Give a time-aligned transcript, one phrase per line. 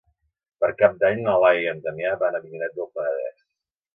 [0.63, 3.39] Per Cap d'Any na Laia i en Damià van a Avinyonet del Penedès.